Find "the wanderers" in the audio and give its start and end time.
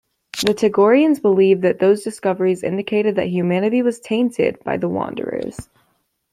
4.77-5.69